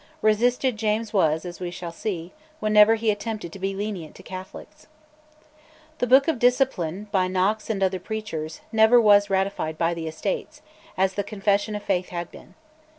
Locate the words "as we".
1.45-1.69